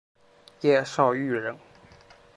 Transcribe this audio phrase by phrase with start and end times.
[0.61, 1.55] 叶绍颙人。